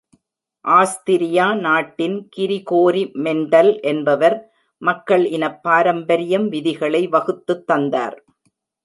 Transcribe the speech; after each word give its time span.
Austria 0.65 1.53
நாட்டின் 1.55 2.29
Gregory 2.37 3.13
Mendel 3.17 3.79
என்பவர், 3.81 4.37
மக்கள் 4.81 5.25
இனப் 5.27 5.63
பாரம்பரியம் 5.63 6.49
விதிகளை 6.49 7.07
வகுத்துத் 7.07 7.67
தந்தார். 7.67 8.17